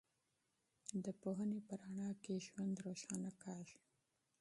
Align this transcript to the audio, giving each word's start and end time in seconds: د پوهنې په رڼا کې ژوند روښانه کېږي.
د 1.03 1.05
پوهنې 1.21 1.59
په 1.67 1.73
رڼا 1.81 2.09
کې 2.23 2.43
ژوند 2.45 2.75
روښانه 2.85 3.31
کېږي. 3.43 3.79